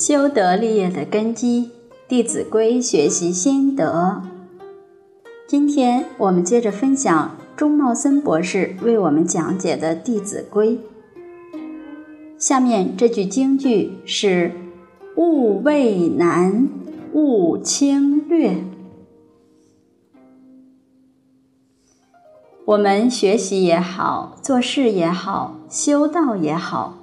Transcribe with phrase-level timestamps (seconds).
[0.00, 1.64] 修德立业的根基，
[2.08, 4.22] 《弟子规》学习心得。
[5.46, 10.78] 今天我们接着分享钟茂森博士为我们讲解的《弟子规》。
[12.38, 14.52] 下面这句京剧是
[15.16, 16.66] “勿畏难，
[17.12, 18.64] 勿轻略”。
[22.64, 26.96] 我们学习也好，做事也好，修道也好，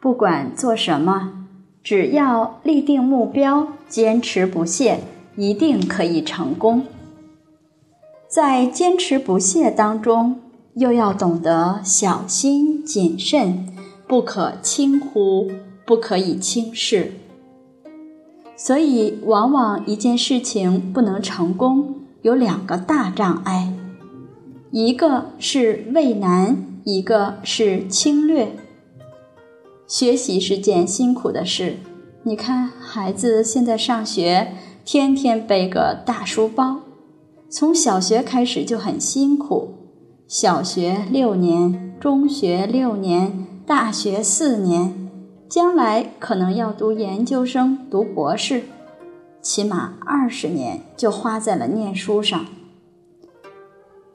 [0.00, 1.39] 不管做什么，
[1.82, 5.00] 只要立定目标，坚持不懈，
[5.36, 6.84] 一定可以成功。
[8.28, 10.36] 在坚持不懈当中，
[10.74, 13.66] 又要懂得小心谨慎，
[14.06, 15.50] 不可轻忽，
[15.84, 17.12] 不可以轻视。
[18.56, 23.72] 所以，往往一件事情不能成功，有两个大障碍。
[24.70, 28.54] 一个是畏难，一个是轻略。
[29.90, 31.78] 学习是件辛苦的事，
[32.22, 34.52] 你看孩子现在上学，
[34.84, 36.82] 天天背个大书包，
[37.48, 39.74] 从小学开始就很辛苦。
[40.28, 45.10] 小学六年，中学六年，大学四年，
[45.48, 48.62] 将来可能要读研究生、读博士，
[49.42, 52.46] 起码二十年就花在了念书上。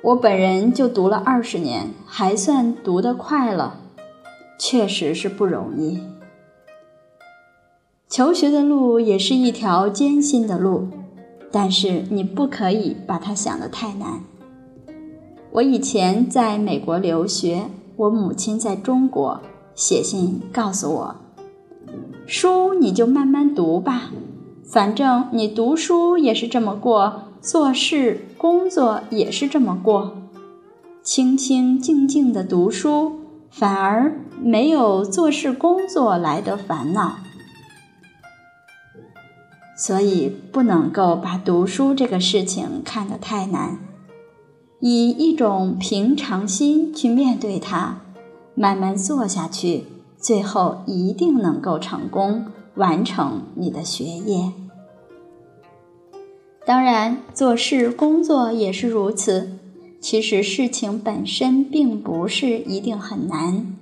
[0.00, 3.80] 我本人就读了二十年，还算读得快了，
[4.58, 6.00] 确实是不容易。
[8.08, 10.88] 求学的路也是一条艰辛的路，
[11.50, 14.20] 但是你不可以把它想得太难。
[15.52, 17.64] 我以前在美国留学，
[17.96, 19.40] 我母亲在中国
[19.74, 21.16] 写信告诉我
[22.26, 24.10] ：“书你就慢慢读吧，
[24.64, 30.16] 反正你读书也是这么过。”做事工作也是这么过，
[31.00, 33.20] 清清静静的读书，
[33.58, 37.16] 反而没有做事工作来的烦恼。
[39.78, 43.78] 所以不能够把读书这个事情看得太难，
[44.80, 47.98] 以一种平常心去面对它，
[48.54, 49.84] 慢慢做下去，
[50.18, 54.52] 最后一定能够成功完成你的学业。
[56.64, 59.58] 当然，做事工作也是如此。
[60.08, 63.74] 其实事情本身并不是一定很难，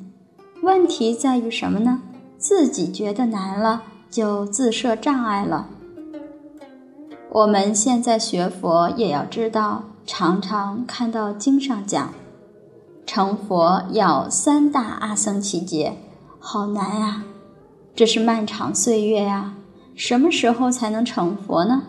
[0.62, 2.00] 问题在于什么呢？
[2.38, 5.68] 自己觉得难了，就自设障碍了。
[7.30, 12.14] 我们现在学佛也要知道，常常看到经上讲，
[13.04, 15.94] 成佛要三大阿僧祇劫，
[16.38, 17.22] 好难啊！
[17.94, 19.56] 这是漫长岁月呀，
[19.94, 21.82] 什么时候才能成佛呢？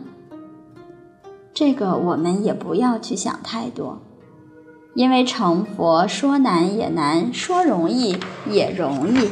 [1.53, 4.01] 这个我们也不要去想太多，
[4.95, 8.17] 因为成佛说难也难，说容易
[8.49, 9.29] 也容易。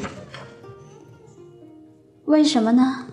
[2.25, 3.05] 为什么呢？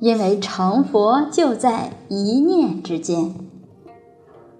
[0.00, 3.34] 因为成佛就在一念之间。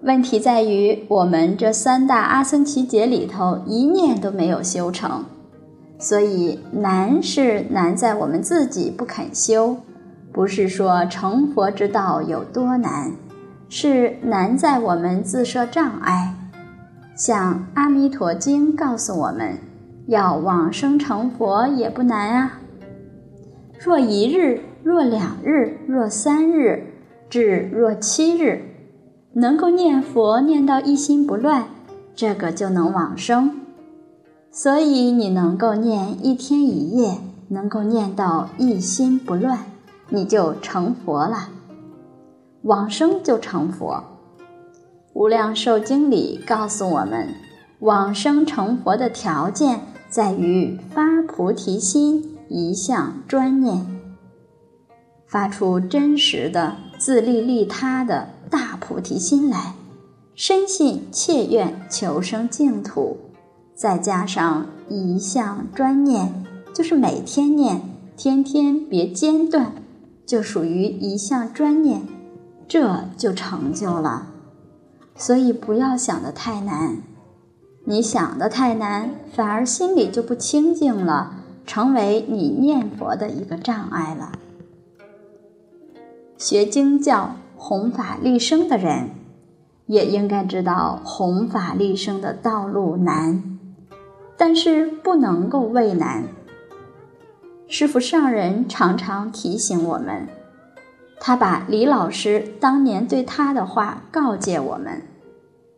[0.01, 5.25] 问题在于我们这三大阿僧祇劫里头一念都没有修成，
[5.97, 9.77] 所以难是难在我们自己不肯修，
[10.31, 13.11] 不是说成佛之道有多难。
[13.69, 16.33] 是难在我们自设障碍，
[17.17, 19.57] 像《阿弥陀经》告诉我们，
[20.05, 22.59] 要往生成佛也不难啊。
[23.79, 26.83] 若一日，若两日，若三日，
[27.27, 28.61] 至若七日，
[29.33, 31.65] 能够念佛念到一心不乱，
[32.15, 33.61] 这个就能往生。
[34.51, 37.17] 所以你能够念一天一夜，
[37.47, 39.61] 能够念到一心不乱，
[40.09, 41.49] 你就成佛了。
[42.61, 44.03] 往生就成佛，
[45.17, 47.33] 《无量寿经》里告诉我们，
[47.79, 53.83] 往生成佛的条件在于发菩提心，一向专念，
[55.25, 59.73] 发出真实的自利利他的大菩提心来，
[60.35, 63.17] 深信切愿求生净土，
[63.73, 67.81] 再加上一向专念，就是每天念，
[68.15, 69.73] 天天别间断，
[70.27, 72.03] 就属于一向专念。
[72.67, 74.26] 这就成就了，
[75.17, 76.97] 所以不要想的太难。
[77.85, 81.33] 你想的太难，反而心里就不清净了，
[81.65, 84.33] 成为你念佛的一个障碍了。
[86.37, 89.09] 学经教、弘法利生的人，
[89.85, 93.57] 也应该知道弘法利生的道路难，
[94.37, 96.25] 但是不能够畏难。
[97.67, 100.27] 师父上人常常提醒我们。
[101.19, 105.01] 他把李老师当年对他的话告诫我们，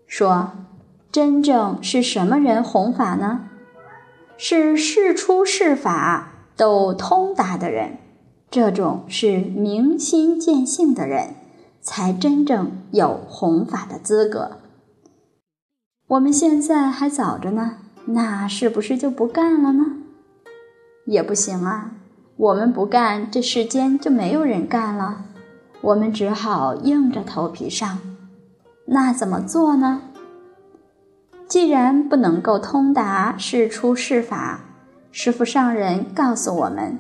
[0.05, 0.51] 说
[1.11, 3.45] ：“真正是什么人弘法呢？
[4.37, 7.97] 是事出事法都通达的人，
[8.49, 11.35] 这种是明心见性的人，
[11.81, 14.57] 才真正有弘法的资格。
[16.07, 19.85] 我们现在还早着呢，那是不是就不干了呢？
[21.05, 21.91] 也不行啊，
[22.39, 25.25] 我们不干，这世间就没有人干了，
[25.81, 27.99] 我们只好硬着头皮上。
[28.85, 30.03] 那怎么做呢？
[31.49, 34.61] 既然不能够通达是出是法，
[35.11, 36.97] 师父上人告诉我们，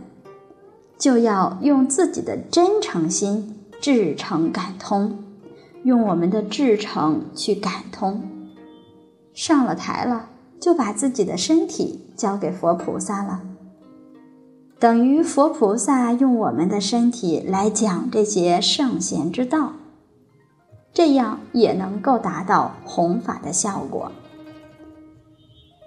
[0.97, 5.23] 就要用自己的真诚心至诚感通，
[5.83, 8.21] 用我们的至诚去感通。
[9.33, 13.39] 上了台了，就把自己的身体交给佛菩萨了，
[14.79, 19.73] 等于佛菩萨用我们的身体来讲这些圣贤之道，
[20.93, 24.09] 这样也能够达到弘法的效果。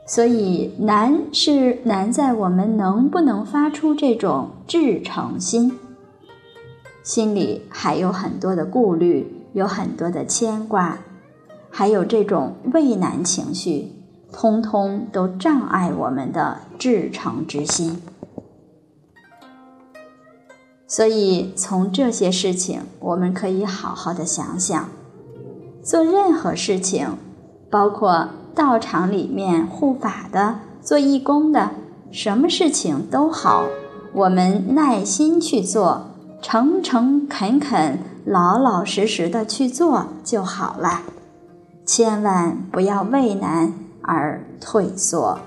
[0.06, 5.78] 所以难是难在我们能不能发出这种至诚心，
[7.02, 10.98] 心里还有很多的顾虑，有很多的牵挂，
[11.70, 13.90] 还有这种畏难情绪，
[14.30, 18.02] 通通都障碍我们的至诚之心。
[20.92, 24.90] 所以从这些事情，我们可以好好的想想，
[25.82, 27.16] 做任何事情，
[27.70, 28.28] 包括。
[28.54, 31.70] 道场里面护法的、做义工的，
[32.10, 33.64] 什么事情都好，
[34.12, 36.10] 我们耐心去做，
[36.42, 41.00] 诚诚恳恳、老老实实的去做就好了，
[41.86, 43.72] 千万不要畏难
[44.02, 45.38] 而退缩。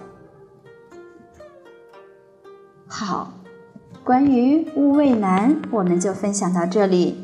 [2.87, 3.33] 好，
[4.05, 7.17] 关于勿畏难，我们就分享到这里。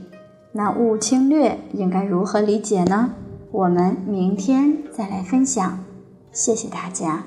[0.51, 3.12] 那勿轻略应该如何理解呢？
[3.51, 5.78] 我们明天再来分享，
[6.31, 7.25] 谢谢大家。